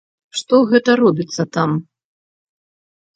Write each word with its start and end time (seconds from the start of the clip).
Што 0.39 0.55
гэта 0.71 0.95
робіцца 1.01 1.43
там? 1.57 1.75